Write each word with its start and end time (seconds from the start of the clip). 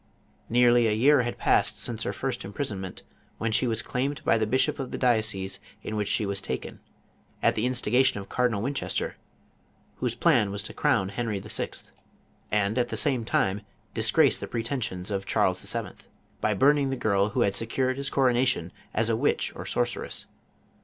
Nearly 0.49 0.87
a 0.87 0.93
year 0.93 1.21
had 1.21 1.37
passed 1.37 1.77
since 1.77 2.01
her 2.01 2.11
first 2.11 2.43
imprison 2.43 2.81
ment, 2.81 3.03
when 3.37 3.51
she 3.51 3.67
was 3.67 3.83
claimed 3.83 4.19
by 4.25 4.39
the 4.39 4.47
bishop 4.47 4.79
of 4.79 4.89
the 4.89 4.97
dio 4.97 5.19
cese 5.19 5.59
in 5.83 5.95
which 5.95 6.07
she 6.07 6.25
was 6.25 6.41
taken, 6.41 6.79
at 7.43 7.53
the 7.53 7.67
instigation 7.67 8.19
of 8.19 8.27
Car 8.27 8.49
dinal 8.49 8.63
\Yinchcstcr, 8.63 9.13
whose 9.97 10.15
plan 10.15 10.49
was 10.49 10.63
to 10.63 10.73
crown 10.73 11.09
Henry 11.09 11.37
VI., 11.37 11.37
JOAN 11.37 11.39
OF 11.39 11.45
ABC. 11.71 11.83
173 12.49 12.57
and 12.65 12.77
at 12.79 12.89
the 12.89 12.97
same 12.97 13.23
time 13.25 13.61
disgrace 13.93 14.39
the 14.39 14.47
pretensions 14.47 15.11
of 15.11 15.27
Charles 15.27 15.61
VII. 15.71 16.03
by 16.41 16.55
burning 16.55 16.89
the 16.89 16.97
girl 16.97 17.29
who 17.29 17.41
had 17.41 17.53
secured 17.53 17.97
his 17.97 18.09
corona 18.09 18.43
tion, 18.47 18.71
as 18.95 19.07
a 19.07 19.15
witch 19.15 19.55
or 19.55 19.67
sorceress. 19.67 20.25